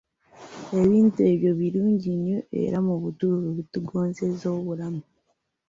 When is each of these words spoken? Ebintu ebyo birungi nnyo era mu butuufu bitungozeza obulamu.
Ebintu 0.81 1.19
ebyo 1.31 1.51
birungi 1.59 2.11
nnyo 2.17 2.39
era 2.63 2.77
mu 2.87 2.95
butuufu 3.01 3.49
bitungozeza 3.57 4.47
obulamu. 4.57 5.03